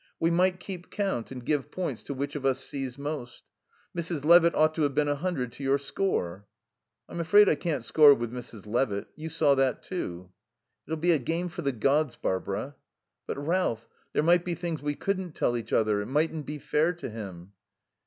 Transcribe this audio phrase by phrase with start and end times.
[0.19, 3.43] We might keep count and give points to which of us sees most.
[3.95, 4.25] Mrs.
[4.25, 6.47] Levitt ought to have been a hundred to your score."
[7.07, 8.65] "I'm afraid I can't score with Mrs.
[8.65, 9.09] Levitt.
[9.15, 10.31] You saw that, too."
[10.87, 12.77] "It'll be a game for gods, Barbara."
[13.27, 16.01] "But, Ralph, there might be things we couldn't tell each other.
[16.01, 17.51] It mightn't be fair to him."